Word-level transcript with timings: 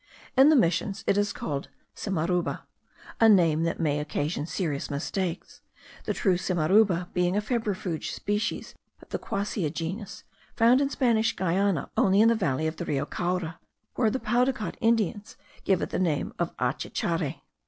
In 0.35 0.49
the 0.49 0.55
Missions 0.55 1.03
it 1.05 1.15
is 1.15 1.31
called 1.31 1.67
simaruba; 1.95 2.61
a 3.19 3.29
name 3.29 3.61
that 3.65 3.79
may 3.79 3.99
occasion 3.99 4.47
serious 4.47 4.89
mistakes, 4.89 5.61
the 6.05 6.13
true 6.15 6.37
simaruba 6.39 7.09
being 7.13 7.37
a 7.37 7.39
febrifuge 7.39 8.11
species 8.11 8.73
of 9.03 9.09
the 9.09 9.19
Quassia 9.19 9.69
genus, 9.69 10.23
found 10.55 10.81
in 10.81 10.89
Spanish 10.89 11.35
Guiana 11.35 11.91
only 11.95 12.19
in 12.19 12.29
the 12.29 12.33
valley 12.33 12.65
of 12.65 12.79
Rio 12.79 13.05
Caura, 13.05 13.59
where 13.93 14.09
the 14.09 14.19
Paudacot 14.19 14.75
Indians 14.81 15.37
give 15.65 15.83
it 15.83 15.91
the 15.91 15.99
name 15.99 16.33
of 16.39 16.57
achecchari. 16.57 17.43